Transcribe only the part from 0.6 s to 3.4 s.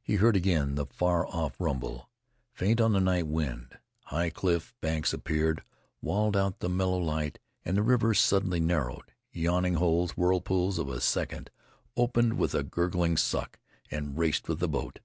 the far off rumble, faint on the night.